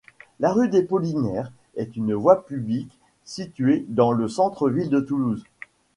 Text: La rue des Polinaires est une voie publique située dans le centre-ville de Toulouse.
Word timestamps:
La 0.39 0.51
rue 0.51 0.67
des 0.67 0.81
Polinaires 0.81 1.51
est 1.75 1.95
une 1.95 2.15
voie 2.15 2.43
publique 2.47 2.97
située 3.23 3.85
dans 3.87 4.11
le 4.13 4.27
centre-ville 4.27 4.89
de 4.89 4.99
Toulouse. 4.99 5.43